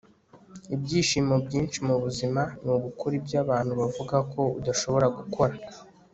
[0.75, 5.53] ibyishimo byinshi mu buzima ni ugukora ibyo abantu bavuga ko udashobora gukora